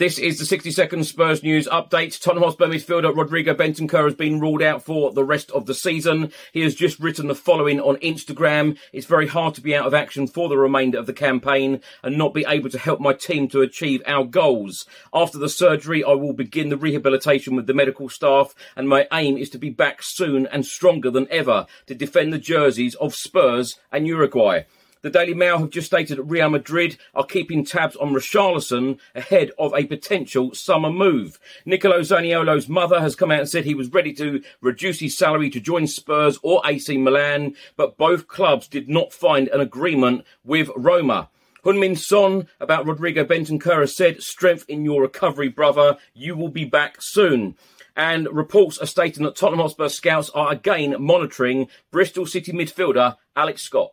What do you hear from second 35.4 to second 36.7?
to join Spurs or